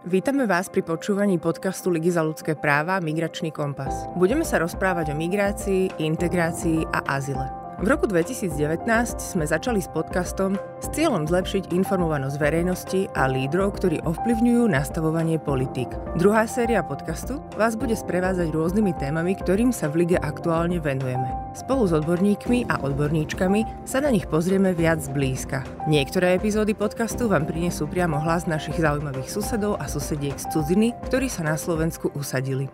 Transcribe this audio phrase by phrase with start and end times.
[0.00, 4.08] Vítame vás pri počúvaní podcastu Ligy za ľudské práva Migračný kompas.
[4.16, 7.59] Budeme sa rozprávať o migrácii, integrácii a azile.
[7.80, 8.84] V roku 2019
[9.16, 15.88] sme začali s podcastom s cieľom zlepšiť informovanosť verejnosti a lídrov, ktorí ovplyvňujú nastavovanie politík.
[16.20, 21.24] Druhá séria podcastu vás bude sprevázať rôznymi témami, ktorým sa v lige aktuálne venujeme.
[21.56, 25.64] Spolu s odborníkmi a odborníčkami sa na nich pozrieme viac zblízka.
[25.88, 31.32] Niektoré epizódy podcastu vám prinesú priamo hlas našich zaujímavých susedov a susediek z cudziny, ktorí
[31.32, 32.68] sa na Slovensku usadili.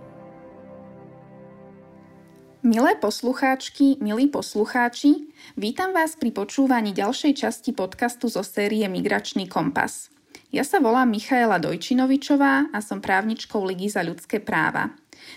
[2.66, 10.10] Milé poslucháčky, milí poslucháči, vítam vás pri počúvaní ďalšej časti podcastu zo série Migračný kompas.
[10.50, 14.90] Ja sa volám Michaela Dojčinovičová a som právničkou Ligy za ľudské práva.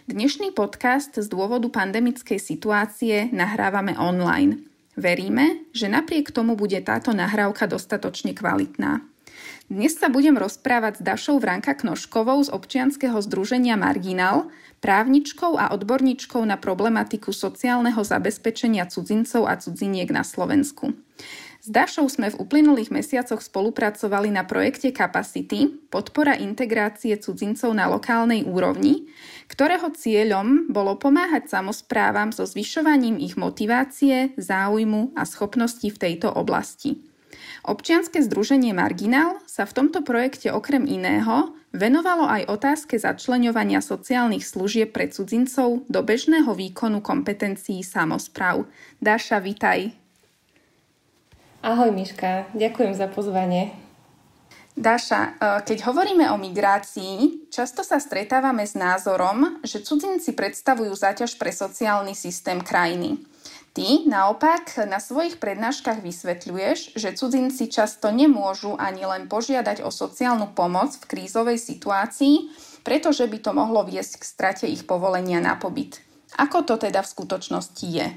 [0.10, 4.66] Dnešný podcast z dôvodu pandemickej situácie nahrávame online.
[4.98, 9.06] Veríme, že napriek tomu bude táto nahrávka dostatočne kvalitná.
[9.70, 14.50] Dnes sa budem rozprávať s Dašou Vranka Knožkovou z občianskeho združenia Marginal,
[14.82, 20.98] právničkou a odborníčkou na problematiku sociálneho zabezpečenia cudzincov a cudziniek na Slovensku.
[21.62, 28.50] S Dašou sme v uplynulých mesiacoch spolupracovali na projekte Capacity, podpora integrácie cudzincov na lokálnej
[28.50, 29.06] úrovni,
[29.54, 37.06] ktorého cieľom bolo pomáhať samozprávam so zvyšovaním ich motivácie, záujmu a schopností v tejto oblasti.
[37.66, 44.90] Občianske združenie Marginal sa v tomto projekte okrem iného venovalo aj otázke začleňovania sociálnych služieb
[44.90, 48.66] pre cudzincov do bežného výkonu kompetencií samozpráv.
[48.98, 49.94] Dáša, vitaj.
[51.60, 53.76] Ahoj Miška, ďakujem za pozvanie.
[54.80, 55.30] Dáša, e,
[55.68, 62.16] keď hovoríme o migrácii, často sa stretávame s názorom, že cudzinci predstavujú záťaž pre sociálny
[62.16, 63.20] systém krajiny.
[63.80, 70.52] Ty naopak na svojich prednáškach vysvetľuješ, že cudzinci často nemôžu ani len požiadať o sociálnu
[70.52, 72.52] pomoc v krízovej situácii,
[72.84, 76.04] pretože by to mohlo viesť k strate ich povolenia na pobyt.
[76.36, 78.08] Ako to teda v skutočnosti je?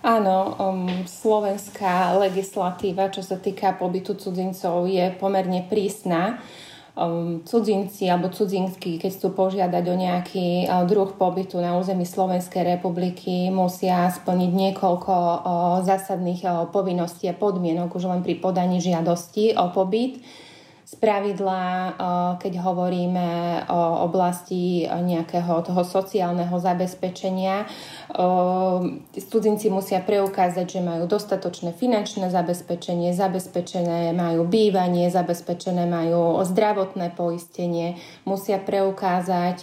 [0.00, 6.40] Áno, um, slovenská legislatíva, čo sa týka pobytu cudzincov, je pomerne prísna
[6.98, 12.66] um, cudzinci alebo cudzinky, keď chcú požiadať o nejaký uh, druh pobytu na území Slovenskej
[12.76, 15.38] republiky, musia splniť niekoľko uh,
[15.86, 20.18] zásadných uh, povinností a podmienok už len pri podaní žiadosti o pobyt.
[20.88, 21.92] Z pravidla, uh,
[22.40, 23.28] keď hovoríme
[23.68, 27.68] o oblasti nejakého toho sociálneho zabezpečenia,
[29.12, 38.00] Studzinci musia preukázať, že majú dostatočné finančné zabezpečenie, zabezpečené majú bývanie, zabezpečené majú zdravotné poistenie,
[38.24, 39.58] musia preukázať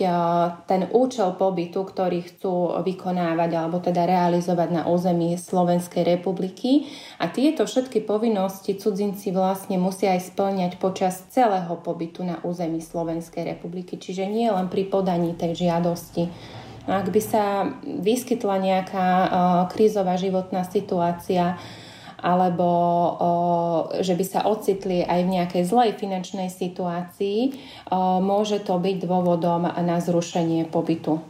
[0.69, 6.85] ten účel pobytu, ktorý chcú vykonávať alebo teda realizovať na území Slovenskej republiky.
[7.17, 13.47] A tieto všetky povinnosti cudzinci vlastne musia aj splňať počas celého pobytu na území Slovenskej
[13.55, 13.95] republiky.
[13.95, 16.27] Čiže nie len pri podaní tej žiadosti.
[16.85, 19.07] Ak by sa vyskytla nejaká
[19.73, 21.57] krízová životná situácia,
[22.25, 23.31] alebo o,
[24.01, 27.53] že by sa ocitli aj v nejakej zlej finančnej situácii,
[27.93, 31.21] o, môže to byť dôvodom na zrušenie pobytu.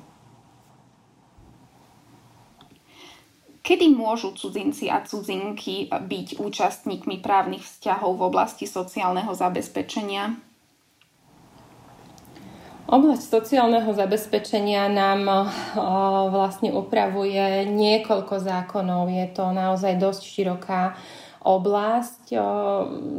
[3.66, 10.38] Kedy môžu cudzinci a cudzinky byť účastníkmi právnych vzťahov v oblasti sociálneho zabezpečenia?
[12.86, 15.50] Oblasť sociálneho zabezpečenia nám
[16.30, 19.10] vlastne upravuje niekoľko zákonov.
[19.10, 20.94] Je to naozaj dosť široká
[21.46, 22.34] oblasť.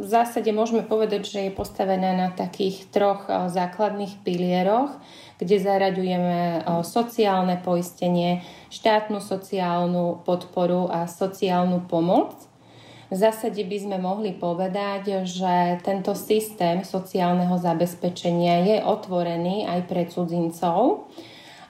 [0.03, 4.91] V zásade môžeme povedať, že je postavená na takých troch základných pilieroch,
[5.39, 8.43] kde zaraďujeme sociálne poistenie,
[8.75, 12.35] štátnu sociálnu podporu a sociálnu pomoc.
[13.07, 20.11] V zásade by sme mohli povedať, že tento systém sociálneho zabezpečenia je otvorený aj pre
[20.11, 21.07] cudzincov.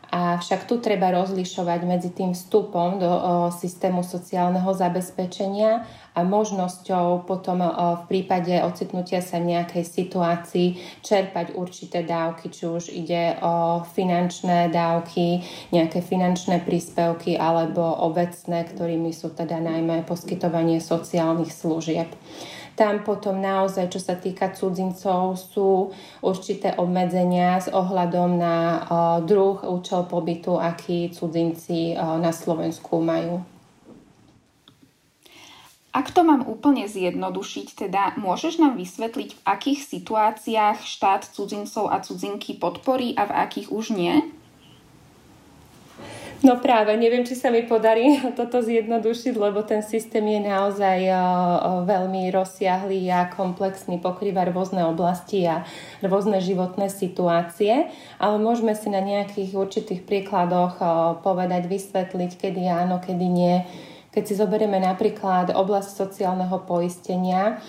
[0.07, 5.83] Avšak tu treba rozlišovať medzi tým vstupom do o, systému sociálneho zabezpečenia
[6.17, 10.69] a možnosťou potom v prípade ocitnutia sa v nejakej situácii
[11.05, 15.45] čerpať určité dávky, či už ide o finančné dávky,
[15.77, 22.09] nejaké finančné príspevky alebo obecné, ktorými sú teda najmä poskytovanie sociálnych služieb.
[22.77, 28.85] Tam potom naozaj, čo sa týka cudzincov, sú určité obmedzenia s ohľadom na
[29.25, 33.41] druh, účel pobytu, aký cudzinci na Slovensku majú.
[35.97, 42.05] Ak to mám úplne zjednodušiť, teda môžeš nám vysvetliť, v akých situáciách štát cudzincov a
[42.05, 44.21] cudzinky podporí a v akých už nie?
[46.45, 50.99] No práve, neviem, či sa mi podarí toto zjednodušiť, lebo ten systém je naozaj
[51.89, 55.65] veľmi rozsiahlý a komplexný, pokrýva rôzne oblasti a
[56.05, 57.89] rôzne životné situácie,
[58.21, 60.77] ale môžeme si na nejakých určitých príkladoch
[61.25, 63.65] povedať, vysvetliť, kedy áno, kedy nie.
[64.13, 67.61] Keď si zoberieme napríklad oblasť sociálneho poistenia,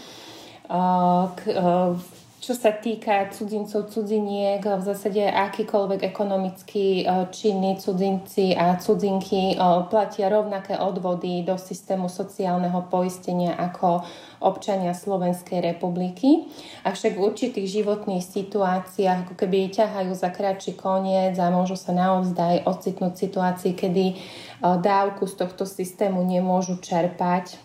[2.38, 9.66] čo sa týka cudzincov, cudziniek, v zásade akýkoľvek ekonomicky e, činní cudzinci a cudzinky e,
[9.90, 14.06] platia rovnaké odvody do systému sociálneho poistenia ako
[14.38, 16.46] občania Slovenskej republiky.
[16.86, 22.70] Avšak v určitých životných situáciách ako keby ťahajú za kratší koniec a môžu sa naozaj
[22.70, 24.16] ocitnúť v situácii, kedy e,
[24.62, 27.58] dávku z tohto systému nemôžu čerpať.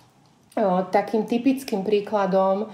[0.92, 2.68] Takým typickým príkladom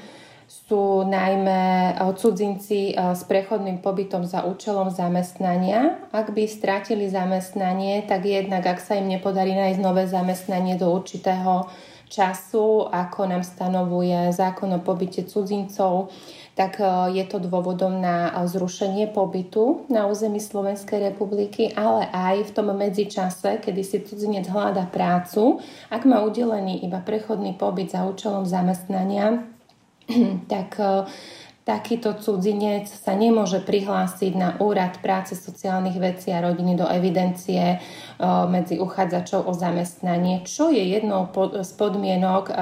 [0.68, 5.96] sú najmä eh, cudzinci eh, s prechodným pobytom za účelom zamestnania.
[6.12, 11.72] Ak by stratili zamestnanie, tak jednak ak sa im nepodarí nájsť nové zamestnanie do určitého
[12.08, 16.12] času, ako nám stanovuje zákon o pobyte cudzincov,
[16.52, 22.50] tak eh, je to dôvodom na zrušenie pobytu na území Slovenskej republiky, ale aj v
[22.52, 28.44] tom medzičase, kedy si cudzinec hľada prácu, ak má udelený iba prechodný pobyt za účelom
[28.44, 29.48] zamestnania,
[30.48, 31.04] tak e,
[31.68, 37.78] takýto cudzinec sa nemôže prihlásiť na úrad práce sociálnych vecí a rodiny do evidencie e,
[38.48, 41.28] medzi uchádzačov o zamestnanie, čo je jednou
[41.60, 42.52] z podmienok e,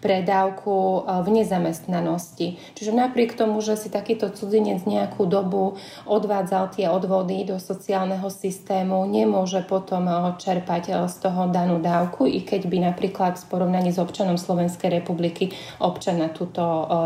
[0.00, 2.56] pre dávku v nezamestnanosti.
[2.72, 5.76] Čiže napriek tomu, že si takýto cudzinec nejakú dobu
[6.08, 10.08] odvádzal tie odvody do sociálneho systému, nemôže potom
[10.40, 15.52] čerpať z toho danú dávku, i keď by napríklad v porovnaní s občanom Slovenskej republiky
[15.82, 16.62] občan túto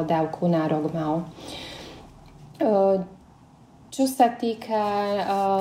[0.06, 1.31] dávku nárok mal.
[3.93, 4.81] Čo sa týka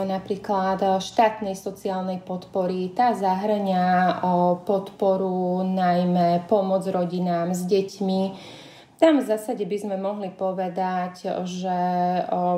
[0.08, 4.24] napríklad štátnej sociálnej podpory, tá zahrňa
[4.64, 8.22] podporu najmä pomoc rodinám s deťmi,
[9.02, 11.80] tam v zásade by sme mohli povedať, že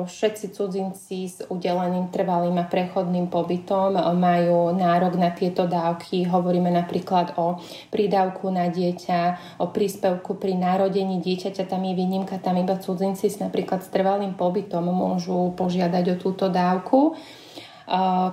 [0.04, 6.28] všetci cudzinci s udeleným trvalým a prechodným pobytom majú nárok na tieto dávky.
[6.28, 7.56] Hovoríme napríklad o
[7.88, 13.40] prídavku na dieťa, o príspevku pri narodení dieťaťa, tam je výnimka, tam iba cudzinci s
[13.40, 17.16] napríklad s trvalým pobytom môžu požiadať o túto dávku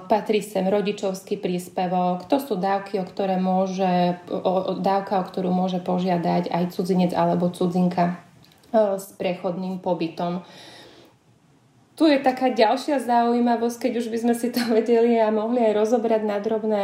[0.08, 2.28] patrí sem rodičovský príspevok.
[2.32, 7.52] To sú dávky, o ktoré môže, o, dávka, o ktorú môže požiadať aj cudzinec alebo
[7.52, 8.16] cudzinka
[8.72, 10.48] s prechodným pobytom.
[12.00, 15.74] Tu je taká ďalšia zaujímavosť, keď už by sme si to vedeli a mohli aj
[15.76, 16.84] rozobrať na drobné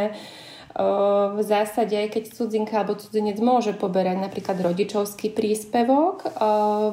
[1.33, 6.29] v zásade, keď cudzinka alebo cudzinec môže poberať napríklad rodičovský príspevok,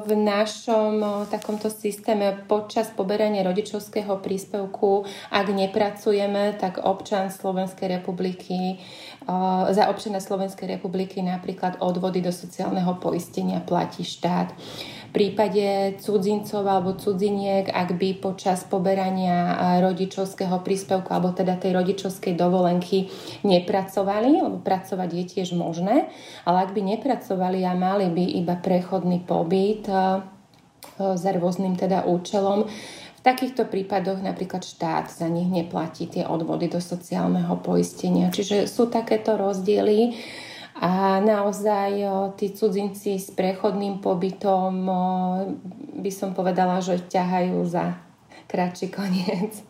[0.05, 8.81] v našom takomto systéme počas poberania rodičovského príspevku, ak nepracujeme, tak občan Slovenskej republiky
[9.69, 14.49] za občana Slovenskej republiky napríklad odvody do sociálneho poistenia platí štát
[15.15, 23.07] prípade cudzincov alebo cudziniek, ak by počas poberania rodičovského príspevku alebo teda tej rodičovskej dovolenky
[23.47, 26.11] nepracovali, lebo pracovať je tiež možné,
[26.43, 29.87] ale ak by nepracovali a mali by iba prechodný pobyt
[30.99, 32.67] za rôznym teda účelom,
[33.15, 38.29] v takýchto prípadoch napríklad štát za nich neplatí tie odvody do sociálneho poistenia.
[38.29, 40.13] Čiže sú takéto rozdiely.
[40.75, 42.03] A naozaj
[42.35, 44.75] tí cudzinci s prechodným pobytom
[45.95, 47.95] by som povedala, že ťahajú za
[48.51, 49.63] kratší koniec.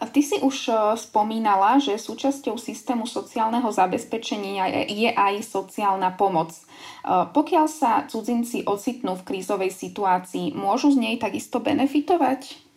[0.00, 6.56] Ty si už spomínala, že súčasťou systému sociálneho zabezpečenia je aj sociálna pomoc.
[7.04, 12.69] Pokiaľ sa cudzinci ocitnú v krízovej situácii, môžu z nej takisto benefitovať?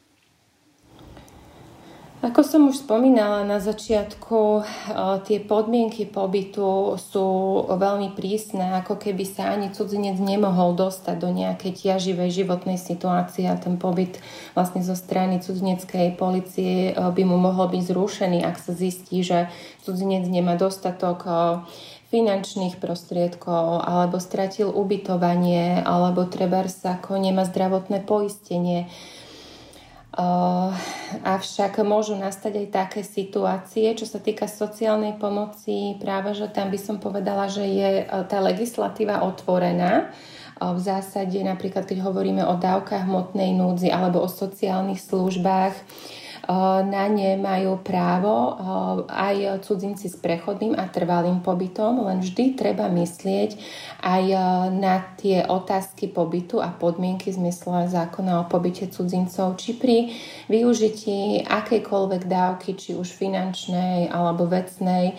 [2.24, 4.63] Ako som už spomínala na začiatku,
[5.27, 7.27] tie podmienky pobytu sú
[7.68, 13.60] veľmi prísne, ako keby sa ani cudzinec nemohol dostať do nejakej ťaživej životnej situácie a
[13.60, 14.24] ten pobyt
[14.56, 19.51] vlastne zo strany cudzineckej policie by mu mohol byť zrušený, ak sa zistí, že
[19.84, 21.27] cudzinec nemá dostatok
[22.08, 28.88] finančných prostriedkov, alebo stratil ubytovanie, alebo treba sa ako nemá zdravotné poistenie
[30.13, 30.70] Uh,
[31.25, 36.77] avšak môžu nastať aj také situácie, čo sa týka sociálnej pomoci, práve že tam by
[36.77, 40.13] som povedala, že je tá legislatíva otvorená.
[40.62, 45.74] Uh, v zásade napríklad, keď hovoríme o dávkach hmotnej núdzi alebo o sociálnych službách,
[46.84, 48.60] na ne majú právo
[49.08, 53.56] aj cudzinci s prechodným a trvalým pobytom, len vždy treba myslieť
[54.04, 54.24] aj
[54.76, 57.48] na tie otázky pobytu a podmienky v
[57.88, 60.12] zákona o pobyte cudzincov, či pri
[60.52, 65.16] využití akejkoľvek dávky, či už finančnej alebo vecnej,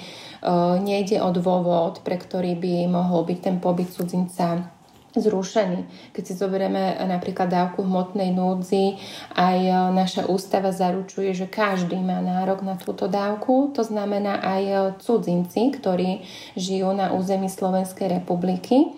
[0.84, 4.73] nejde o dôvod, pre ktorý by mohol byť ten pobyt cudzinca
[5.14, 6.10] zrušený.
[6.10, 8.98] Keď si zoberieme napríklad dávku hmotnej núdzi,
[9.34, 13.70] aj e, naša ústava zaručuje, že každý má nárok na túto dávku.
[13.78, 16.26] To znamená aj e, cudzinci, ktorí
[16.58, 18.94] žijú na území Slovenskej republiky.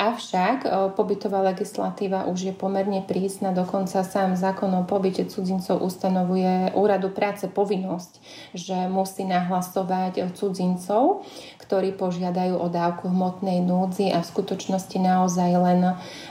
[0.00, 0.64] Avšak
[0.96, 7.44] pobytová legislatíva už je pomerne prísna, dokonca sám zákon o pobyte cudzincov ustanovuje úradu práce
[7.44, 8.12] povinnosť,
[8.56, 11.28] že musí nahlasovať cudzincov,
[11.60, 15.80] ktorí požiadajú o dávku hmotnej núdzi a v skutočnosti naozaj len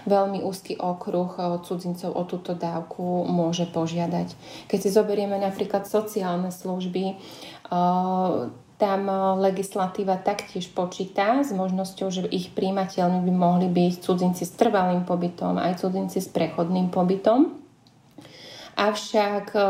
[0.10, 4.34] veľmi úzky okruh cudzincov o túto dávku môže požiadať.
[4.66, 7.22] Keď si zoberieme napríklad sociálne služby,
[8.80, 9.20] tam eh,
[9.52, 15.60] legislatíva taktiež počíta s možnosťou, že ich príjimateľmi by mohli byť cudzinci s trvalým pobytom,
[15.60, 17.60] aj cudzinci s prechodným pobytom.
[18.80, 19.64] Avšak eh,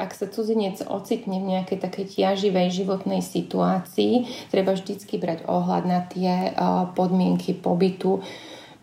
[0.00, 6.00] ak sa cudzinec ocitne v nejakej takej ťaživej životnej situácii, treba vždycky brať ohľad na
[6.08, 6.54] tie eh,
[6.96, 8.24] podmienky pobytu.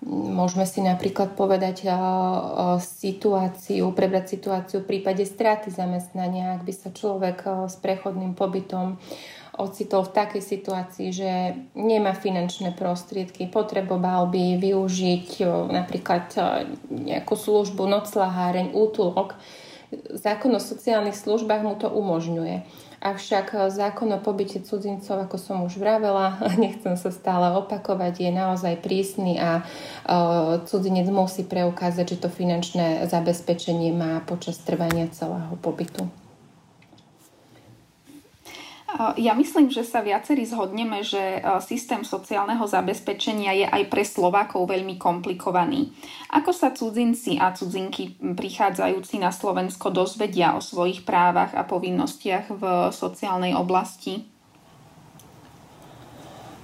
[0.01, 1.85] Môžeme si napríklad povedať
[2.81, 8.97] situáciu, prebrať situáciu v prípade straty zamestnania, ak by sa človek s prechodným pobytom
[9.59, 11.29] ocitol v takej situácii, že
[11.75, 16.31] nemá finančné prostriedky, potreboval by využiť napríklad
[16.87, 19.35] nejakú službu, noclaháreň, útulok.
[20.15, 22.63] Zákon o sociálnych službách mu to umožňuje.
[23.01, 28.79] Avšak zákon o pobyte cudzincov, ako som už vravela, nechcem sa stále opakovať, je naozaj
[28.79, 29.65] prísny a
[30.69, 36.20] cudzinec musí preukázať, že to finančné zabezpečenie má počas trvania celého pobytu.
[39.15, 44.99] Ja myslím, že sa viacerí zhodneme, že systém sociálneho zabezpečenia je aj pre Slovákov veľmi
[44.99, 45.95] komplikovaný.
[46.27, 52.63] Ako sa cudzinci a cudzinky prichádzajúci na Slovensko dozvedia o svojich právach a povinnostiach v
[52.91, 54.27] sociálnej oblasti?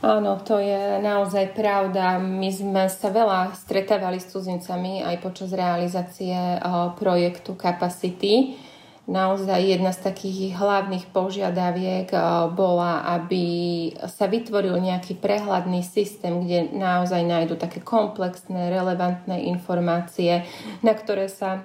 [0.03, 2.21] Áno, to je naozaj pravda.
[2.21, 6.35] My sme sa veľa stretávali s cudzincami aj počas realizácie
[6.99, 8.66] projektu Capacity
[9.07, 12.21] naozaj jedna z takých hlavných požiadaviek eh,
[12.51, 13.45] bola, aby
[14.11, 20.43] sa vytvoril nejaký prehľadný systém, kde naozaj nájdu také komplexné, relevantné informácie,
[20.83, 21.63] na ktoré sa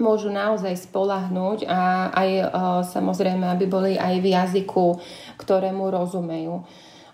[0.00, 2.46] môžu naozaj spolahnúť a aj eh,
[2.86, 5.00] samozrejme, aby boli aj v jazyku,
[5.40, 6.62] ktorému rozumejú.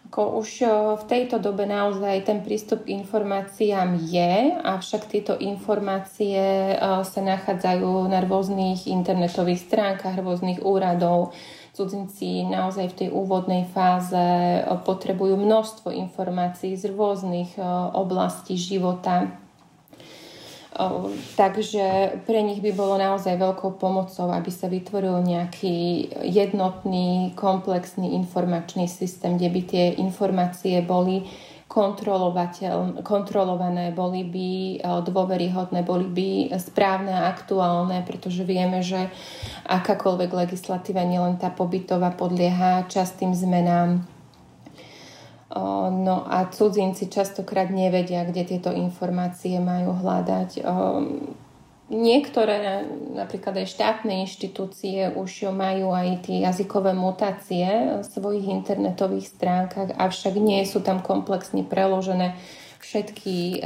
[0.09, 0.65] Ako už
[0.99, 8.25] v tejto dobe naozaj ten prístup k informáciám je, avšak tieto informácie sa nachádzajú na
[8.25, 11.37] rôznych internetových stránkach rôznych úradov.
[11.77, 14.19] Cudzinci naozaj v tej úvodnej fáze
[14.89, 17.61] potrebujú množstvo informácií z rôznych
[17.93, 19.29] oblastí života
[21.35, 28.87] Takže pre nich by bolo naozaj veľkou pomocou, aby sa vytvoril nejaký jednotný, komplexný informačný
[28.87, 31.27] systém, kde by tie informácie boli
[31.69, 34.49] kontrolované, boli by
[35.05, 39.13] dôveryhodné, boli by správne a aktuálne, pretože vieme, že
[39.69, 44.01] akákoľvek legislatíva, nielen tá pobytová, podlieha častým zmenám
[45.91, 50.61] No a cudzinci častokrát nevedia, kde tieto informácie majú hľadať.
[51.89, 52.85] Niektoré,
[53.17, 60.37] napríklad aj štátne inštitúcie, už majú aj tie jazykové mutácie v svojich internetových stránkach, avšak
[60.37, 62.37] nie sú tam komplexne preložené
[62.85, 63.65] všetky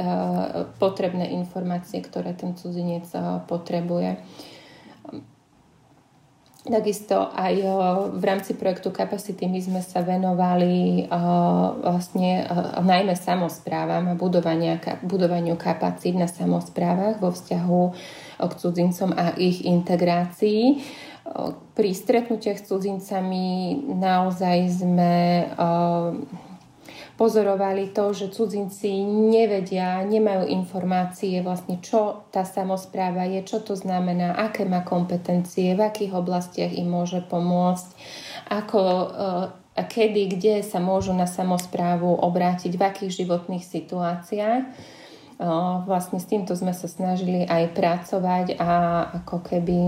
[0.79, 3.11] potrebné informácie, ktoré ten cudzinec
[3.51, 4.23] potrebuje.
[6.63, 7.59] Takisto aj
[8.15, 11.03] v rámci projektu Capacity my sme sa venovali
[11.83, 12.47] vlastne
[12.79, 14.19] najmä samozprávam a
[15.03, 17.81] budovaniu kapacít na samozprávach vo vzťahu
[18.39, 20.79] k cudzincom a ich integrácii.
[21.75, 25.43] Pri stretnutiach s cudzincami naozaj sme
[27.23, 34.35] pozorovali to, že cudzinci nevedia, nemajú informácie vlastne, čo tá samozpráva je, čo to znamená,
[34.35, 37.89] aké má kompetencie, v akých oblastiach im môže pomôcť,
[38.51, 44.63] ako eh, a kedy, kde sa môžu na samozprávu obrátiť, v akých životných situáciách.
[44.67, 48.71] Eh, vlastne s týmto sme sa snažili aj pracovať a
[49.23, 49.79] ako keby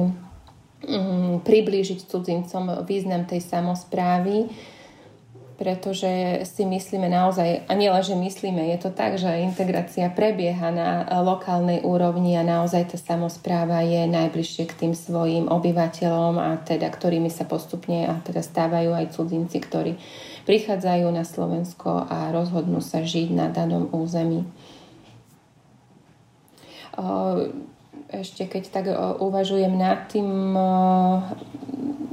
[0.88, 4.48] mm, priblížiť cudzincom význam tej samozprávy
[5.56, 11.08] pretože si myslíme naozaj, a nielen, že myslíme, je to tak, že integrácia prebieha na
[11.24, 17.32] lokálnej úrovni a naozaj tá samozpráva je najbližšie k tým svojim obyvateľom a teda ktorými
[17.32, 19.96] sa postupne a teda stávajú aj cudzinci, ktorí
[20.44, 24.44] prichádzajú na Slovensko a rozhodnú sa žiť na danom území.
[28.10, 28.86] Ešte keď tak
[29.20, 30.54] uvažujem nad tým,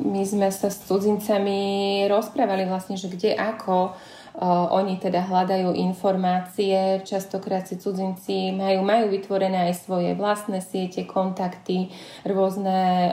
[0.03, 3.95] my sme sa s cudzincami rozprávali vlastne, že kde ako
[4.41, 11.93] oni teda hľadajú informácie, častokrát si cudzinci majú, majú vytvorené aj svoje vlastné siete, kontakty,
[12.25, 13.13] rôzne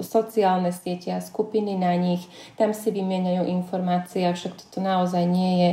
[0.00, 2.24] sociálne siete a skupiny na nich.
[2.56, 5.70] Tam si vymieňajú informácie, avšak toto naozaj nie je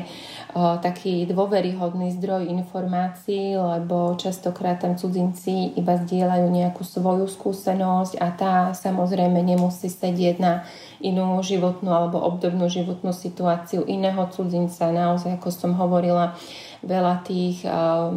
[0.83, 8.53] taký dôveryhodný zdroj informácií, lebo častokrát tam cudzinci iba zdieľajú nejakú svoju skúsenosť a tá
[8.75, 10.67] samozrejme nemusí sedieť na
[11.05, 14.89] inú životnú alebo obdobnú životnú situáciu iného cudzinca.
[14.89, 16.33] Naozaj, ako som hovorila,
[16.81, 18.13] veľa tých uh,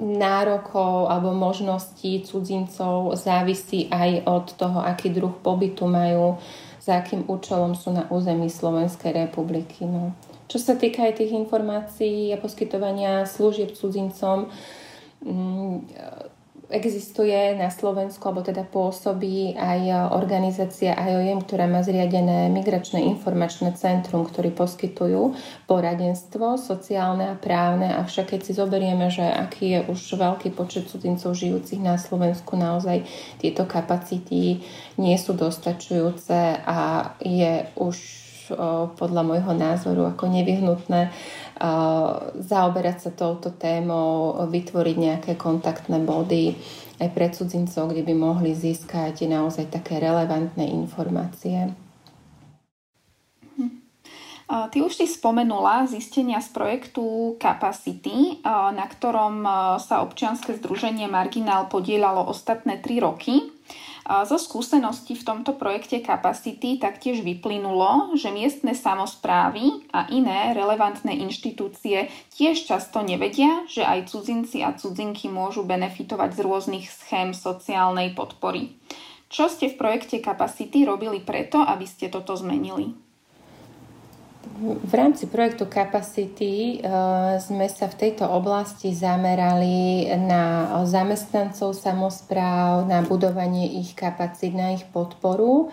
[0.00, 6.40] nárokov alebo možností cudzincov závisí aj od toho, aký druh pobytu majú,
[6.80, 9.84] za akým účelom sú na území Slovenskej republiky.
[9.84, 10.16] No.
[10.50, 14.50] Čo sa týka aj tých informácií a poskytovania služieb cudzincom,
[15.22, 15.76] mm,
[16.70, 24.22] existuje na Slovensku, alebo teda pôsobí aj organizácia IOM, ktorá má zriadené Migračné informačné centrum,
[24.22, 25.34] ktorý poskytujú
[25.66, 27.90] poradenstvo sociálne a právne.
[27.90, 33.02] Avšak keď si zoberieme, že aký je už veľký počet cudzincov žijúcich na Slovensku, naozaj
[33.42, 34.62] tieto kapacity
[34.98, 38.19] nie sú dostačujúce a je už
[38.98, 41.14] podľa môjho názoru ako nevyhnutné
[42.40, 46.56] zaoberať sa touto témou, vytvoriť nejaké kontaktné body
[47.00, 51.72] aj pre cudzincov, kde by mohli získať naozaj také relevantné informácie.
[53.56, 53.68] Mhm.
[54.50, 59.46] Ty už si spomenula zistenia z projektu Capacity, na ktorom
[59.78, 63.59] sa občianske združenie Marginál podielalo ostatné tri roky.
[64.10, 72.10] Zo skúseností v tomto projekte Capacity taktiež vyplynulo, že miestne samozprávy a iné relevantné inštitúcie
[72.34, 78.74] tiež často nevedia, že aj cudzinci a cudzinky môžu benefitovať z rôznych schém sociálnej podpory.
[79.30, 83.09] Čo ste v projekte Capacity robili preto, aby ste toto zmenili?
[84.60, 93.00] V rámci projektu Capacity uh, sme sa v tejto oblasti zamerali na zamestnancov samozpráv, na
[93.00, 95.70] budovanie ich kapacít, na ich podporu.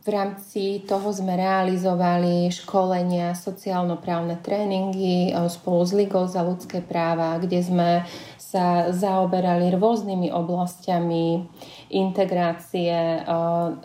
[0.00, 7.36] V rámci toho sme realizovali školenia, sociálno-právne tréningy uh, spolu s Ligou za ľudské práva,
[7.42, 7.90] kde sme
[8.38, 11.42] sa zaoberali rôznymi oblastiami
[11.92, 13.76] integrácie, uh,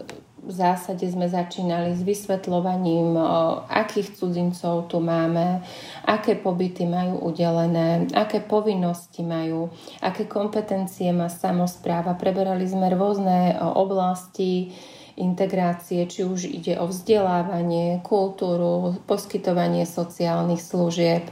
[0.46, 3.18] v zásade sme začínali s vysvetľovaním,
[3.66, 5.66] akých cudzincov tu máme,
[6.06, 9.74] aké pobyty majú udelené, aké povinnosti majú,
[10.06, 12.14] aké kompetencie má samozpráva.
[12.14, 14.70] Preberali sme rôzne oblasti
[15.18, 21.26] integrácie, či už ide o vzdelávanie, kultúru, poskytovanie sociálnych služieb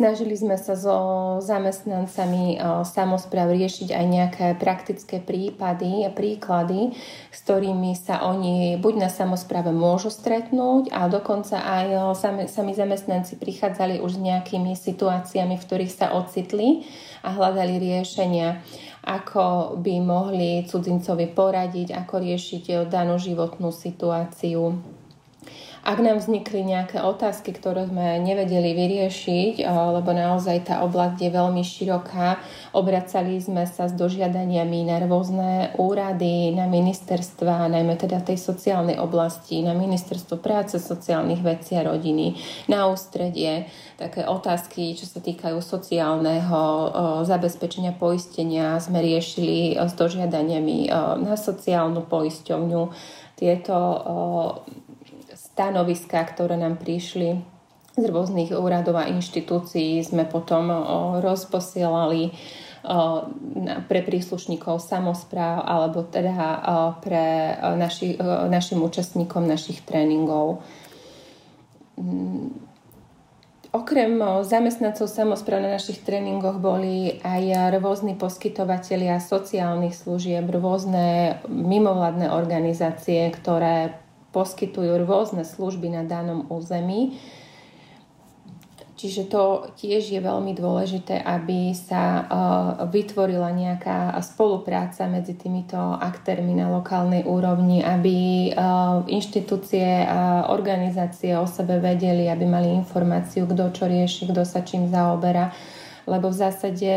[0.00, 0.96] Snažili sme sa so
[1.44, 2.56] zamestnancami
[2.88, 6.96] samozpráv riešiť aj nejaké praktické prípady a príklady,
[7.28, 12.16] s ktorými sa oni buď na samozpráve môžu stretnúť, a dokonca aj
[12.48, 16.88] sami zamestnanci prichádzali už s nejakými situáciami, v ktorých sa ocitli
[17.20, 18.64] a hľadali riešenia
[19.04, 24.80] ako by mohli cudzincovi poradiť, ako riešiť danú životnú situáciu.
[25.80, 31.64] Ak nám vznikli nejaké otázky, ktoré sme nevedeli vyriešiť, lebo naozaj tá oblasť je veľmi
[31.64, 32.36] široká,
[32.76, 39.64] obracali sme sa s dožiadaniami na rôzne úrady, na ministerstva, najmä teda tej sociálnej oblasti,
[39.64, 42.36] na ministerstvo práce, sociálnych vecí a rodiny,
[42.68, 43.64] na ústredie,
[43.96, 46.60] také otázky, čo sa týkajú sociálneho
[47.24, 50.92] zabezpečenia poistenia, sme riešili s dožiadaniami
[51.24, 52.82] na sociálnu poisťovňu.
[53.40, 53.76] Tieto
[55.60, 57.36] stanoviská, ktoré nám prišli
[57.92, 60.72] z rôznych úradov a inštitúcií, sme potom
[61.20, 62.32] rozposielali
[63.84, 66.64] pre príslušníkov samozpráv alebo teda
[67.04, 68.16] pre naši,
[68.48, 70.64] našim účastníkom našich tréningov.
[72.00, 72.56] Mm,
[73.76, 74.16] okrem
[74.48, 83.99] zamestnancov samozpráv na našich tréningoch boli aj rôzni poskytovateľia sociálnych služieb, rôzne mimovládne organizácie, ktoré
[84.30, 87.18] poskytujú rôzne služby na danom území.
[89.00, 92.28] Čiže to tiež je veľmi dôležité, aby sa
[92.92, 98.52] vytvorila nejaká spolupráca medzi týmito aktérmi na lokálnej úrovni, aby
[99.08, 104.92] inštitúcie a organizácie o sebe vedeli, aby mali informáciu, kto čo rieši, kto sa čím
[104.92, 105.48] zaoberá
[106.10, 106.92] lebo v zásade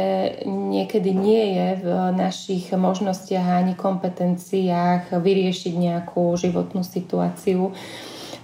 [0.50, 7.78] niekedy nie je v našich možnostiach ani kompetenciách vyriešiť nejakú životnú situáciu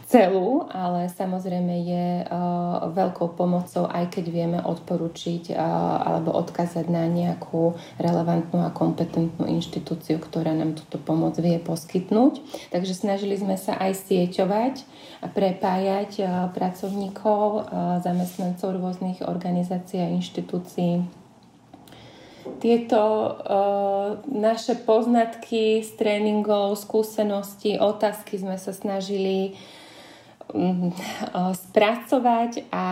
[0.09, 5.61] celú, ale samozrejme je uh, veľkou pomocou, aj keď vieme odporučiť uh,
[6.01, 12.41] alebo odkázať na nejakú relevantnú a kompetentnú inštitúciu, ktorá nám túto pomoc vie poskytnúť.
[12.73, 14.81] Takže snažili sme sa aj sieťovať
[15.21, 17.69] a prepájať uh, pracovníkov,
[18.01, 21.05] zamestnancov rôznych organizácií a inštitúcií
[22.57, 29.53] tieto uh, naše poznatky z tréningov, skúsenosti, otázky sme sa snažili
[31.53, 32.85] spracovať a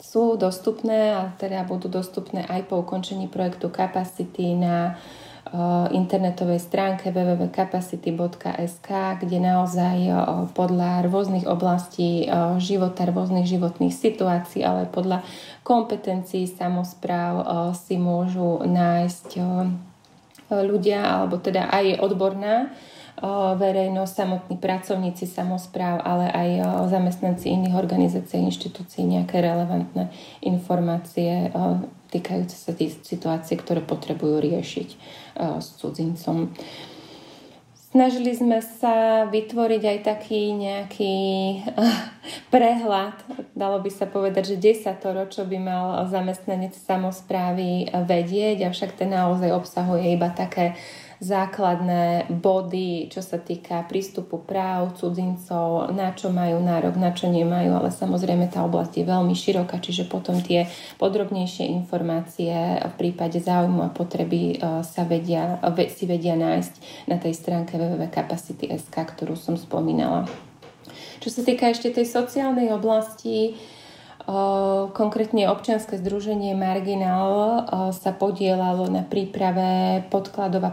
[0.00, 4.96] sú dostupné a teda budú dostupné aj po ukončení projektu Capacity na
[5.90, 8.88] internetovej stránke www.capacity.sk,
[9.18, 9.98] kde naozaj
[10.54, 12.30] podľa rôznych oblastí
[12.62, 15.26] života, rôznych životných situácií, ale podľa
[15.66, 19.28] kompetencií samozpráv si môžu nájsť
[20.50, 22.70] ľudia, alebo teda aj odborná
[23.56, 26.48] verejnosť, samotní pracovníci samozpráv, ale aj
[26.88, 30.08] zamestnanci iných organizácií a inštitúcií nejaké relevantné
[30.40, 31.52] informácie
[32.10, 34.88] týkajúce sa tých situácií, ktoré potrebujú riešiť
[35.36, 36.50] s cudzincom.
[37.90, 41.14] Snažili sme sa vytvoriť aj taký nejaký
[42.54, 43.18] prehľad,
[43.58, 49.50] dalo by sa povedať, že desatoro, čo by mal zamestnanec samozprávy vedieť, avšak ten naozaj
[49.50, 50.78] obsahuje iba také
[51.20, 57.76] základné body, čo sa týka prístupu práv cudzincov, na čo majú nárok, na čo nemajú,
[57.76, 60.64] ale samozrejme tá oblasť je veľmi široká, čiže potom tie
[60.96, 65.60] podrobnejšie informácie v prípade záujmu a potreby e, sa vedia,
[65.92, 66.74] si vedia nájsť
[67.12, 70.24] na tej stránke www.capacity.sk, ktorú som spomínala.
[71.20, 73.60] Čo sa týka ešte tej sociálnej oblasti,
[74.94, 80.70] Konkrétne občianske združenie Marginal sa podielalo na príprave podkladov a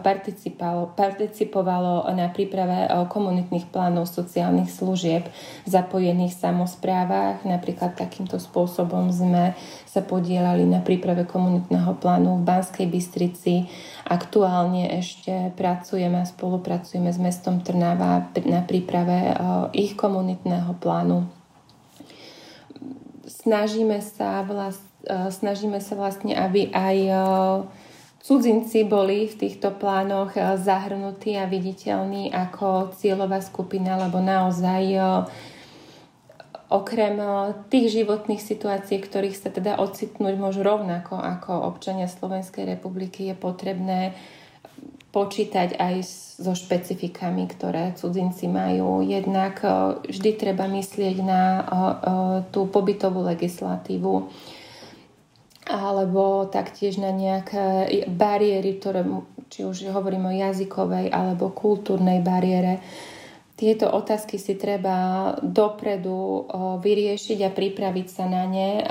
[0.93, 5.25] participovalo na príprave komunitných plánov sociálnych služieb
[5.65, 7.41] v zapojených samozprávach.
[7.49, 9.57] Napríklad takýmto spôsobom sme
[9.89, 13.65] sa podielali na príprave komunitného plánu v Banskej Bystrici.
[14.05, 19.33] Aktuálne ešte pracujeme a spolupracujeme s mestom Trnava na príprave
[19.73, 21.36] ich komunitného plánu
[23.27, 27.13] snažíme sa, vlast, e, snažíme sa vlastne, aby aj e,
[28.23, 34.97] cudzinci boli v týchto plánoch e, zahrnutí a viditeľní ako cieľová skupina, lebo naozaj
[36.67, 37.15] okrem
[37.71, 44.11] tých životných situácií, ktorých sa teda ocitnúť môžu rovnako ako občania Slovenskej republiky, je potrebné
[45.11, 45.95] počítať aj
[46.37, 49.01] so špecifikami, ktoré cudzinci majú.
[49.01, 49.69] Jednak e,
[50.05, 51.93] vždy treba myslieť na e, e,
[52.53, 54.29] tú pobytovú legislatívu
[55.67, 59.03] alebo taktiež na nejaké bariéry, ktoré,
[59.51, 62.79] či už hovorím o jazykovej alebo kultúrnej bariére,
[63.57, 66.45] tieto otázky si treba dopredu
[66.77, 68.85] vyriešiť a pripraviť sa na ne,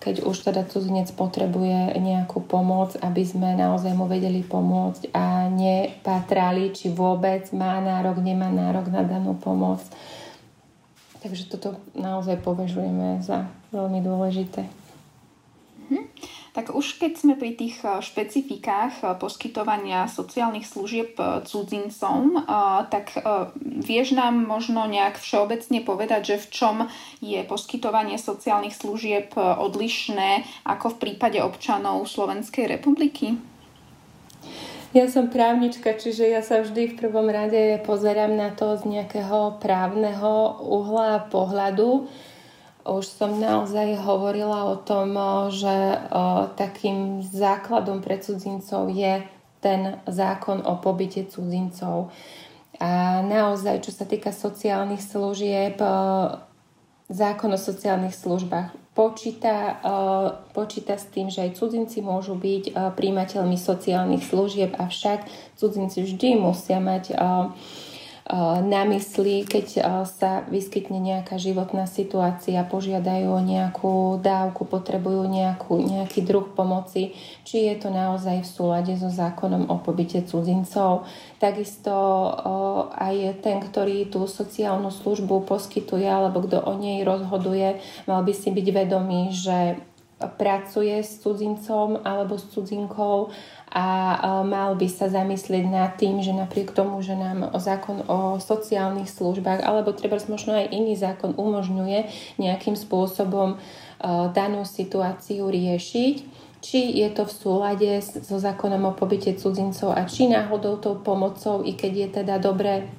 [0.00, 6.72] keď už teda cudzinec potrebuje nejakú pomoc, aby sme naozaj mu vedeli pomôcť a nepatrali,
[6.72, 9.84] či vôbec má nárok, nemá nárok na danú pomoc.
[11.20, 14.64] Takže toto naozaj považujeme za veľmi dôležité.
[15.92, 16.08] Hm.
[16.50, 22.42] Tak už keď sme pri tých eh, špecifikách eh, poskytovania sociálnych služieb eh, cudzincom,
[22.90, 23.14] tak
[23.62, 26.76] vieš nám možno nejak všeobecne povedať, že v čom
[27.22, 33.38] je poskytovanie sociálnych služieb odlišné ako v prípade občanov Slovenskej republiky?
[34.90, 39.62] Ja som právnička, čiže ja sa vždy v prvom rade pozerám na to z nejakého
[39.62, 42.10] právneho uhla pohľadu
[42.84, 45.14] už som naozaj hovorila o tom,
[45.52, 46.00] že
[46.56, 49.24] takým základom pre cudzincov je
[49.60, 52.08] ten zákon o pobyte cudzincov.
[52.80, 55.76] A naozaj, čo sa týka sociálnych služieb,
[57.10, 59.76] zákon o sociálnych službách počíta,
[60.56, 65.28] počíta s tým, že aj cudzinci môžu byť príjimateľmi sociálnych služieb, avšak
[65.60, 67.12] cudzinci vždy musia mať
[68.62, 69.66] na mysli, keď
[70.06, 77.10] sa vyskytne nejaká životná situácia, požiadajú o nejakú dávku, potrebujú nejakú, nejaký druh pomoci,
[77.42, 81.10] či je to naozaj v súlade so zákonom o pobyte cudzincov.
[81.42, 81.90] Takisto
[82.94, 88.54] aj ten, ktorý tú sociálnu službu poskytuje alebo kto o nej rozhoduje, mal by si
[88.54, 89.74] byť vedomý, že
[90.20, 93.32] pracuje s cudzincom alebo s cudzinkou
[93.70, 99.06] a mal by sa zamyslieť nad tým, že napriek tomu, že nám zákon o sociálnych
[99.06, 102.10] službách alebo treba možno aj iný zákon umožňuje
[102.42, 103.62] nejakým spôsobom
[104.34, 106.16] danú situáciu riešiť,
[106.60, 111.62] či je to v súlade so zákonom o pobyte cudzincov a či náhodou tou pomocou,
[111.62, 112.90] i keď je teda dobre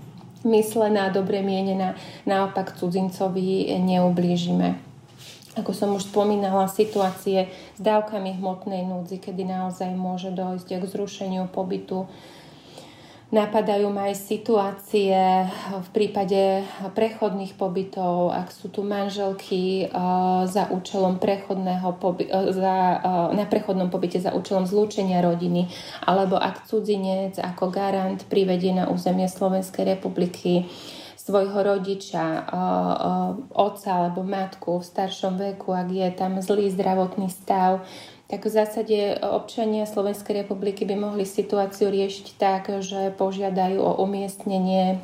[0.47, 4.90] myslená, dobre mienená, naopak cudzincovi neublížime
[5.59, 11.51] ako som už spomínala, situácie s dávkami hmotnej núdzi, kedy naozaj môže dojsť k zrušeniu
[11.51, 12.07] pobytu.
[13.31, 15.15] Napadajú ma aj situácie
[15.71, 19.87] v prípade prechodných pobytov, ak sú tu manželky
[20.51, 22.99] za účelom prechodného poby- za,
[23.31, 25.71] na prechodnom pobyte za účelom zlúčenia rodiny,
[26.03, 30.67] alebo ak cudzinec ako garant privedie na územie Slovenskej republiky
[31.31, 32.43] svojho rodiča,
[33.55, 37.87] otca alebo matku v staršom veku, ak je tam zlý zdravotný stav,
[38.27, 44.99] tak v zásade občania Slovenskej republiky by mohli situáciu riešiť tak, že požiadajú o umiestnenie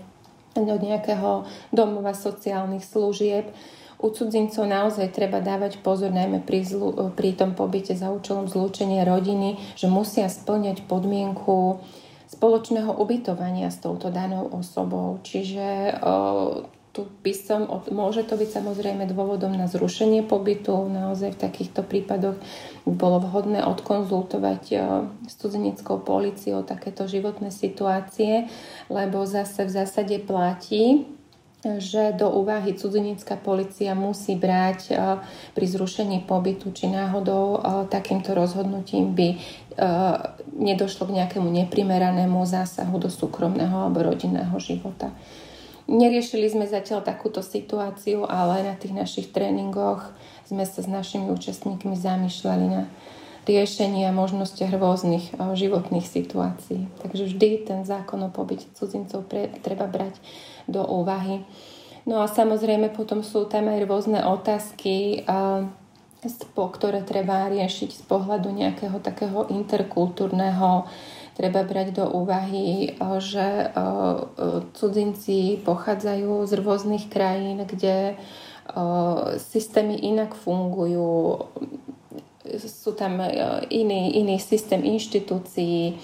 [0.55, 3.47] do nejakého domova sociálnych služieb.
[3.97, 9.01] U cudzincov naozaj treba dávať pozor, najmä pri, zlu, pri tom pobyte za účelom zlúčenia
[9.01, 11.81] rodiny, že musia splňať podmienku
[12.27, 15.23] spoločného ubytovania s touto danou osobou.
[15.23, 15.95] Čiže
[16.91, 20.89] tu by som, môže to byť samozrejme dôvodom na zrušenie pobytu.
[20.89, 22.41] Naozaj v takýchto prípadoch
[22.89, 24.63] bolo vhodné odkonzultovať
[25.29, 28.49] s cudzineckou policiou takéto životné situácie,
[28.89, 31.05] lebo zase v zásade platí,
[31.75, 34.93] že do úvahy cudzinecká policia musí brať e,
[35.51, 37.59] pri zrušení pobytu, či náhodou e,
[37.91, 39.37] takýmto rozhodnutím by e,
[40.55, 45.11] nedošlo k nejakému neprimeranému zásahu do súkromného alebo rodinného života.
[45.87, 50.11] Neriešili sme zatiaľ takúto situáciu, ale na tých našich tréningoch
[50.43, 52.91] sme sa s našimi účastníkmi zamýšľali na
[53.47, 56.91] riešení možnostiach rôznych životných situácií.
[56.99, 60.19] Takže vždy ten zákon o pobyte cudzincov pre, treba brať
[60.67, 61.47] do úvahy.
[62.03, 65.23] No a samozrejme potom sú tam aj rôzne otázky,
[66.55, 70.87] ktoré treba riešiť z pohľadu nejakého takého interkultúrneho.
[71.37, 73.69] Treba brať do úvahy, že
[74.73, 78.17] cudzinci pochádzajú z rôznych krajín, kde
[79.37, 81.45] systémy inak fungujú,
[82.55, 83.19] sú tam
[83.67, 85.99] iný, iný systém inštitúcií,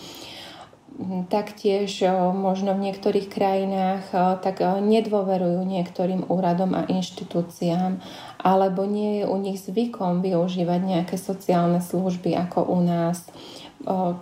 [1.25, 2.05] taktiež
[2.37, 4.13] možno v niektorých krajinách
[4.45, 7.97] tak nedôverujú niektorým úradom a inštitúciám
[8.37, 13.25] alebo nie je u nich zvykom využívať nejaké sociálne služby ako u nás.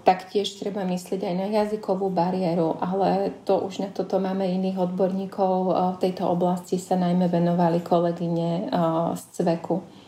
[0.08, 5.76] Taktiež treba myslieť aj na jazykovú bariéru, ale to už na toto máme iných odborníkov.
[6.00, 8.72] V tejto oblasti sa najmä venovali kolegyne
[9.14, 10.01] z CVEKu.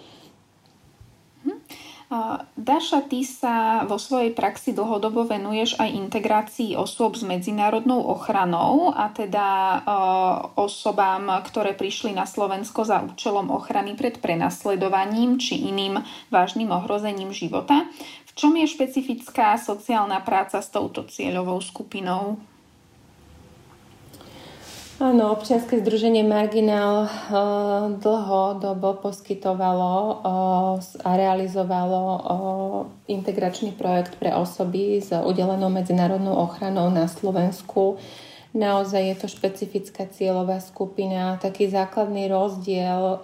[2.54, 9.10] Daša, ty sa vo svojej praxi dlhodobo venuješ aj integrácii osôb s medzinárodnou ochranou a
[9.10, 9.82] teda
[10.54, 17.90] osobám, ktoré prišli na Slovensko za účelom ochrany pred prenasledovaním či iným vážnym ohrozením života.
[18.30, 22.38] V čom je špecifická sociálna práca s touto cieľovou skupinou?
[25.04, 30.16] Áno, občianske združenie Marginál uh, dlhodobo poskytovalo uh,
[30.80, 32.22] a realizovalo uh,
[33.12, 38.00] integračný projekt pre osoby s udelenou medzinárodnou ochranou na Slovensku.
[38.56, 41.36] Naozaj je to špecifická cieľová skupina.
[41.36, 43.20] Taký základný rozdiel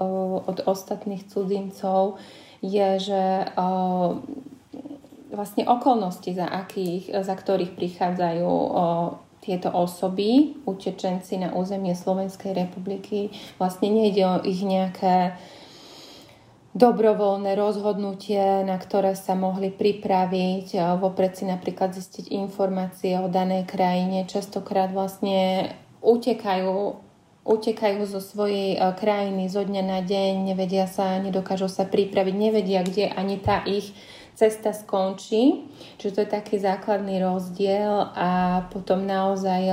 [0.51, 2.19] od ostatných cudzincov
[2.59, 3.23] je, že
[5.31, 8.51] vlastne okolnosti, za, akých, za ktorých prichádzajú
[9.49, 15.33] tieto osoby, utečenci na územie Slovenskej republiky, vlastne nejde o ich nejaké
[16.77, 24.29] dobrovoľné rozhodnutie, na ktoré sa mohli pripraviť, vopred si napríklad zistiť informácie o danej krajine.
[24.29, 25.73] Častokrát vlastne
[26.05, 27.09] utekajú
[27.49, 32.85] utekajú zo svojej e, krajiny zo dňa na deň, nevedia sa, nedokážu sa pripraviť, nevedia,
[32.85, 33.89] kde ani tá ich
[34.39, 35.67] cesta skončí.
[35.99, 39.67] Čiže to je taký základný rozdiel a potom naozaj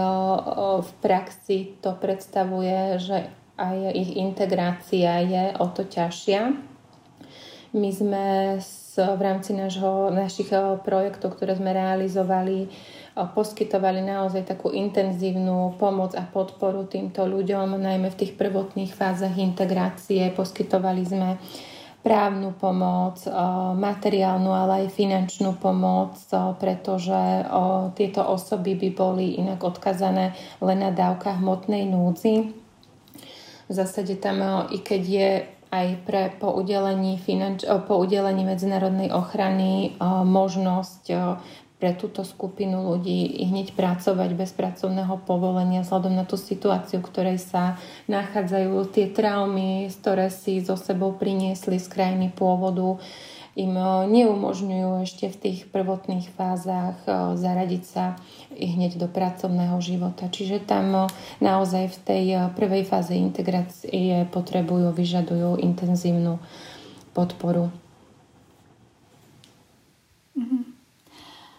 [0.83, 6.51] v praxi to predstavuje, že aj ich integrácia je o to ťažšia.
[7.77, 8.59] My sme
[8.97, 10.49] v rámci našho, našich
[10.81, 12.73] projektov, ktoré sme realizovali,
[13.15, 20.33] poskytovali naozaj takú intenzívnu pomoc a podporu týmto ľuďom, najmä v tých prvotných fázach integrácie.
[20.33, 21.37] Poskytovali sme
[22.07, 23.19] právnu pomoc,
[23.75, 26.15] materiálnu, ale aj finančnú pomoc,
[26.63, 27.43] pretože
[27.99, 32.55] tieto osoby by boli inak odkazané len na dávkach hmotnej núdzi.
[33.67, 35.31] V zásade tam, i keď je
[35.67, 41.05] aj pre po udelení, finanč, po udelení medzinárodnej ochrany možnosť
[41.77, 47.39] pre túto skupinu ľudí hneď pracovať bez pracovného povolenia vzhľadom na tú situáciu, v ktorej
[47.39, 47.77] sa
[48.09, 52.97] nachádzajú tie traumy, ktoré si so sebou priniesli z krajiny pôvodu,
[53.57, 58.21] im e, neumožňujú ešte v tých prvotných fázach e, zaradiť sa
[58.53, 60.29] hneď do pracovného života.
[60.29, 61.01] Čiže tam e,
[61.41, 66.37] naozaj v tej prvej fáze integrácie potrebujú, vyžadujú intenzívnu
[67.17, 67.73] podporu.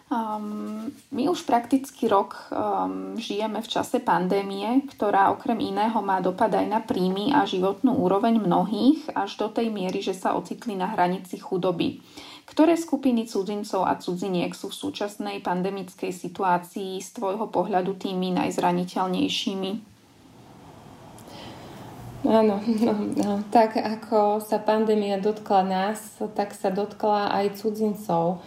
[0.08, 6.48] Um, my už prakticky rok um, žijeme v čase pandémie, ktorá okrem iného má dopad
[6.48, 10.88] aj na príjmy a životnú úroveň mnohých, až do tej miery, že sa ocitli na
[10.88, 12.00] hranici chudoby.
[12.48, 19.72] Ktoré skupiny cudzincov a cudziniek sú v súčasnej pandemickej situácii z tvojho pohľadu tými najzraniteľnejšími?
[22.24, 26.00] Áno, no, no, tak ako sa pandémia dotkla nás,
[26.32, 28.40] tak sa dotkla aj cudzincov.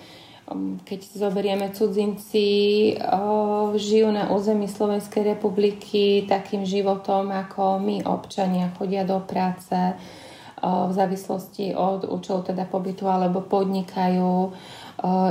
[0.52, 2.48] Um, keď zoberieme cudzinci,
[3.00, 9.96] uh, žijú na území Slovenskej republiky takým životom, ako my občania chodia do práce uh,
[10.62, 14.52] v závislosti od účelu teda pobytu alebo podnikajú.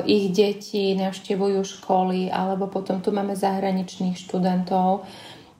[0.02, 5.06] Ich deti navštevujú školy alebo potom tu máme zahraničných študentov.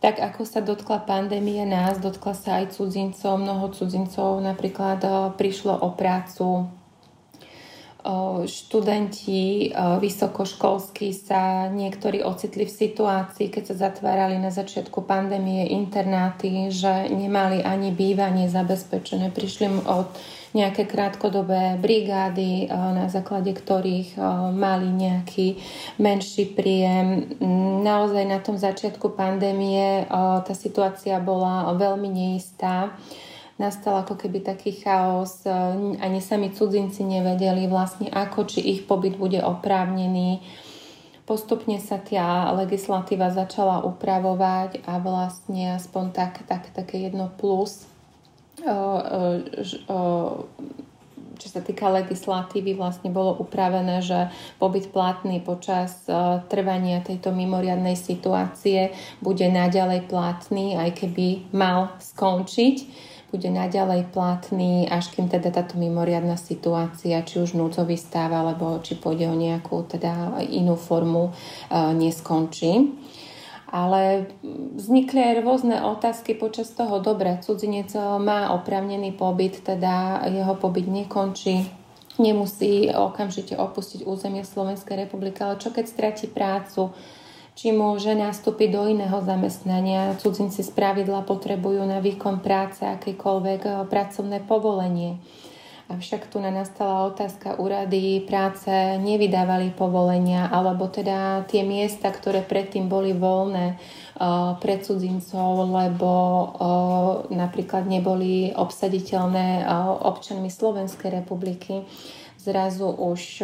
[0.03, 3.39] Tak ako sa dotkla pandémie nás, dotkla sa aj cudzincov.
[3.39, 4.99] Mnoho cudzincov napríklad
[5.39, 6.67] prišlo o prácu
[8.49, 17.09] študenti vysokoškolskí sa niektorí ocitli v situácii, keď sa zatvárali na začiatku pandémie internáty, že
[17.13, 19.29] nemali ani bývanie zabezpečené.
[19.31, 20.09] Prišli od
[20.51, 24.19] nejaké krátkodobé brigády, na základe ktorých
[24.51, 25.63] mali nejaký
[26.03, 27.39] menší príjem.
[27.87, 32.91] Naozaj na tom začiatku pandémie tá situácia bola veľmi neistá
[33.61, 35.45] nastal ako keby taký chaos.
[35.45, 35.53] E,
[36.01, 40.41] ani sami cudzinci nevedeli vlastne ako, či ich pobyt bude oprávnený.
[41.29, 47.85] Postupne sa tá legislatíva začala upravovať a vlastne aspoň tak, tak, také jedno plus,
[48.59, 49.69] e, e,
[51.41, 54.29] čo sa týka legislatívy, vlastne bolo upravené, že
[54.61, 56.05] pobyt platný počas
[56.53, 58.93] trvania tejto mimoriadnej situácie
[59.25, 66.35] bude naďalej platný, aj keby mal skončiť bude naďalej platný, až kým teda táto mimoriadná
[66.35, 71.33] situácia, či už núdzový stav, alebo či pôjde o nejakú teda inú formu, e,
[71.95, 72.99] neskončí.
[73.71, 74.27] Ale
[74.75, 76.99] vznikli aj rôzne otázky počas toho.
[76.99, 81.71] Dobre, cudzinec má opravnený pobyt, teda jeho pobyt nekončí,
[82.19, 86.91] nemusí okamžite opustiť územie Slovenskej republiky, ale čo keď stratí prácu,
[87.61, 90.17] či môže nastúpiť do iného zamestnania.
[90.17, 95.21] Cudzinci z pravidla potrebujú na výkon práce akékoľvek eh, pracovné povolenie.
[95.93, 98.71] Avšak tu na nastala otázka, úrady práce
[99.03, 106.47] nevydávali povolenia, alebo teda tie miesta, ktoré predtým boli voľné uh, pre cudzincov, lebo uh,
[107.35, 109.67] napríklad neboli obsaditeľné
[110.07, 111.83] občanmi Slovenskej republiky,
[112.39, 113.43] zrazu už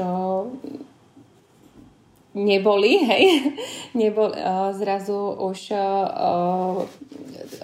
[2.37, 3.25] neboli, hej,
[4.01, 6.85] nebol, uh, zrazu už uh,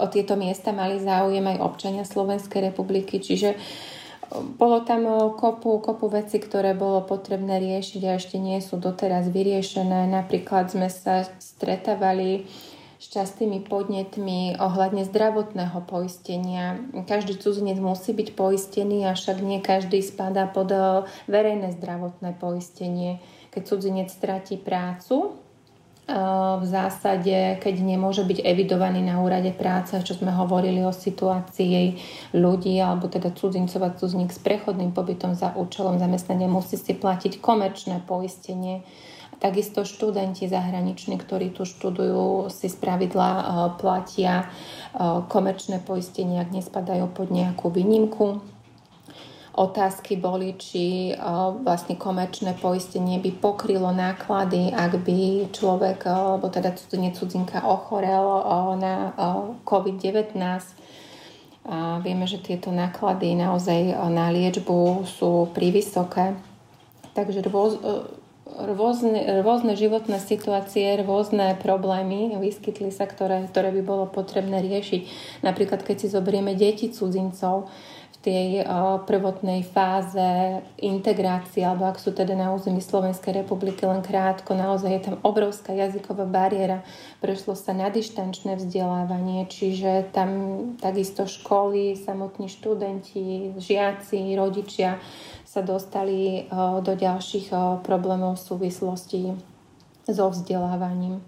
[0.01, 3.61] o tieto miesta mali záujem aj občania Slovenskej republiky, čiže
[4.33, 5.05] bolo tam
[5.37, 10.09] kopu, kopu veci, ktoré bolo potrebné riešiť a ešte nie sú doteraz vyriešené.
[10.09, 12.49] Napríklad sme sa stretávali
[13.03, 16.79] s častými podnetmi ohľadne zdravotného poistenia.
[17.05, 20.71] Každý cudzinec musí byť poistený, avšak nie každý spadá pod
[21.27, 23.19] verejné zdravotné poistenie
[23.53, 25.37] keď cudzinec stratí prácu,
[26.59, 31.95] v zásade, keď nemôže byť evidovaný na úrade práce, čo sme hovorili o situácii
[32.35, 37.39] ľudí, alebo teda cudzincov a cudzník s prechodným pobytom za účelom zamestnania musí si platiť
[37.39, 38.83] komerčné poistenie.
[39.39, 43.31] Takisto študenti zahraniční, ktorí tu študujú, si z pravidla
[43.79, 44.51] platia
[45.31, 48.43] komerčné poistenie, ak nespadajú pod nejakú výnimku
[49.53, 51.13] Otázky boli, či
[51.61, 56.73] vlastne komerčné poistenie by pokrylo náklady, ak by človek, alebo teda
[57.13, 58.25] cudzinka ochorel
[58.81, 59.13] na
[59.69, 60.41] COVID-19.
[61.69, 66.33] A vieme, že tieto náklady naozaj na liečbu sú prívysoké.
[67.13, 67.77] takže rôz,
[68.53, 75.03] rôzne, rôzne životné situácie, rôzne problémy vyskytli sa, ktoré, ktoré by bolo potrebné riešiť.
[75.45, 77.69] Napríklad, keď si zoberieme deti cudzincov,
[78.23, 78.63] tej
[79.03, 85.03] prvotnej fáze integrácie, alebo ak sú teda na území Slovenskej republiky len krátko, naozaj je
[85.11, 86.87] tam obrovská jazyková bariéra.
[87.19, 90.31] Prešlo sa na dištančné vzdelávanie, čiže tam
[90.79, 95.03] takisto školy, samotní študenti, žiaci, rodičia
[95.43, 96.47] sa dostali
[96.87, 97.51] do ďalších
[97.83, 99.23] problémov v súvislosti
[100.07, 101.19] so vzdelávaním.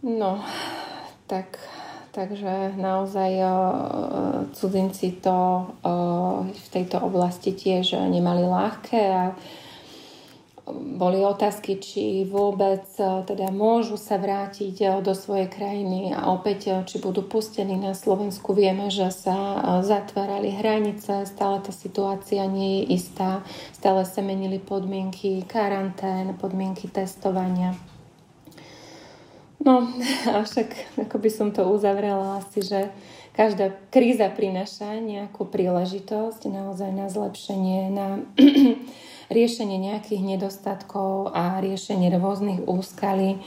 [0.00, 0.40] No,
[1.28, 1.60] tak
[2.10, 3.38] Takže naozaj
[4.50, 5.70] cudzinci to
[6.50, 9.24] v tejto oblasti tiež nemali ľahké a
[10.70, 17.26] boli otázky, či vôbec teda môžu sa vrátiť do svojej krajiny a opäť, či budú
[17.26, 18.54] pustení na Slovensku.
[18.54, 23.42] Vieme, že sa zatvárali hranice, stále tá situácia nie je istá,
[23.74, 27.74] stále sa menili podmienky karantén, podmienky testovania.
[29.60, 29.84] No,
[30.40, 32.88] avšak ako by som to uzavrela asi, že
[33.36, 38.06] každá kríza prináša nejakú príležitosť naozaj na zlepšenie, na
[39.36, 43.38] riešenie nejakých nedostatkov a riešenie rôznych úskalí.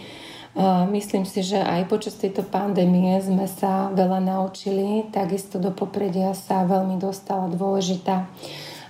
[0.94, 6.62] Myslím si, že aj počas tejto pandémie sme sa veľa naučili, takisto do popredia sa
[6.62, 8.30] veľmi dostala dôležitá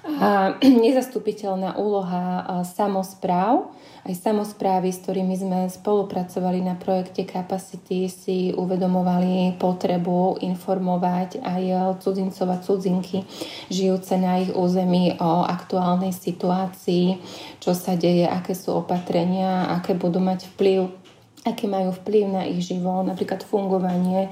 [0.03, 3.71] a nezastupiteľná úloha samozpráv,
[4.03, 11.63] aj samozprávy, s ktorými sme spolupracovali na projekte Capacity, si uvedomovali potrebu informovať aj
[12.03, 13.23] cudzincov a cudzinky
[13.71, 17.23] žijúce na ich území o aktuálnej situácii,
[17.63, 21.02] čo sa deje, aké sú opatrenia, aké budú mať vplyv
[21.43, 24.31] aké majú vplyv na ich život, napríklad fungovanie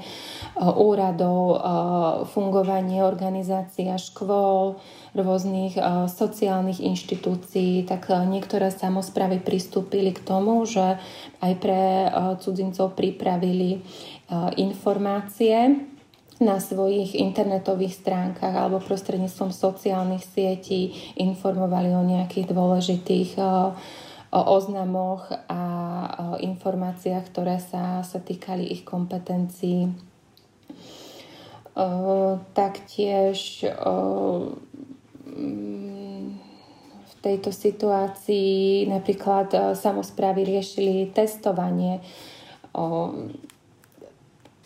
[0.56, 1.60] úradov,
[2.32, 4.80] fungovanie organizácií a škôl,
[5.12, 10.96] rôznych uh, sociálnych inštitúcií, tak niektoré samozprávy pristúpili k tomu, že
[11.44, 12.08] aj pre
[12.40, 13.84] cudzincov pripravili
[14.56, 15.84] informácie
[16.42, 23.30] na svojich internetových stránkach alebo prostredníctvom sociálnych sietí informovali o nejakých dôležitých
[24.32, 25.62] oznamoch a
[26.40, 29.92] informáciách, ktoré sa, sa týkali ich kompetencií.
[32.56, 33.68] Taktiež
[37.02, 42.02] v tejto situácii napríklad e, samozprávy riešili testovanie.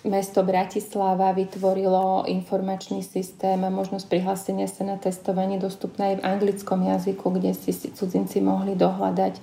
[0.07, 6.81] Mesto Bratislava vytvorilo informačný systém a možnosť prihlásenia sa na testovanie dostupné aj v anglickom
[6.87, 9.35] jazyku, kde si cudzinci mohli dohľadať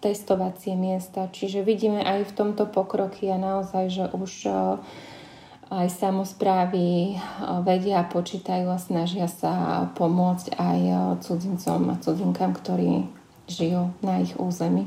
[0.00, 1.28] testovacie miesta.
[1.30, 4.32] Čiže vidíme aj v tomto pokroky a naozaj, že už
[5.70, 7.18] aj samozprávy eh,
[7.66, 13.10] vedia, počítajú a snažia sa pomôcť aj eh, cudzincom a cudzinkám, ktorí
[13.50, 14.86] žijú na ich území.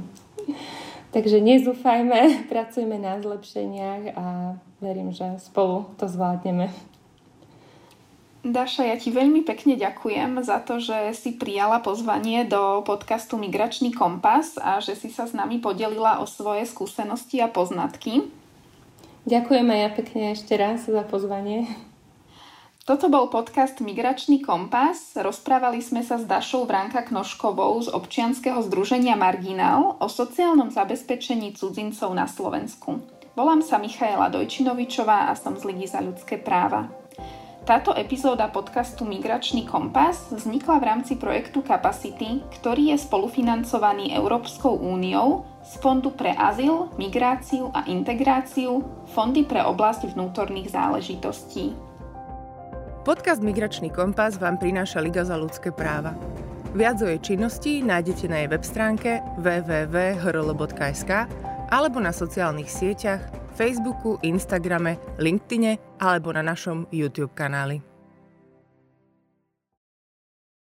[1.09, 2.19] Takže nezúfajme,
[2.53, 4.25] pracujme na zlepšeniach a
[4.77, 6.69] verím, že spolu to zvládneme.
[8.39, 13.91] Daša, ja ti veľmi pekne ďakujem za to, že si prijala pozvanie do podcastu Migračný
[13.91, 18.31] kompas a že si sa s nami podelila o svoje skúsenosti a poznatky.
[19.27, 21.67] Ďakujem aj ja pekne ešte raz za pozvanie.
[22.89, 25.13] Toto bol podcast Migračný kompas.
[25.13, 32.09] Rozprávali sme sa s Dašou Vránka Knožkovou z občianskeho združenia Marginál o sociálnom zabezpečení cudzincov
[32.17, 32.97] na Slovensku.
[33.37, 36.89] Volám sa Michaela Dojčinovičová a som z Ligy za ľudské práva.
[37.61, 45.45] Táto epizóda podcastu Migračný kompas vznikla v rámci projektu Capacity, ktorý je spolufinancovaný Európskou úniou
[45.61, 48.81] z Fondu pre azyl, migráciu a integráciu,
[49.13, 51.88] Fondy pre oblasť vnútorných záležitostí.
[53.09, 56.13] Podcast Migračný kompas vám prináša Liga za ľudské práva.
[56.77, 61.11] Viac o jej činnosti nájdete na jej web stránke www.hrl.sk
[61.73, 63.25] alebo na sociálnych sieťach
[63.57, 67.88] Facebooku, Instagrame, LinkedIne alebo na našom YouTube kanáli.